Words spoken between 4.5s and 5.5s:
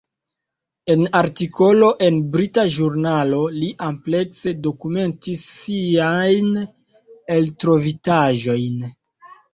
dokumentis